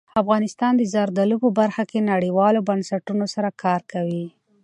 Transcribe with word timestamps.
افغانستان 0.21 0.73
د 0.77 0.83
زردالو 0.93 1.35
په 1.43 1.49
برخه 1.59 1.83
کې 1.91 2.07
نړیوالو 2.11 2.65
بنسټونو 2.69 3.25
سره 3.35 3.49
کار 3.63 3.81
کوي. 3.91 4.25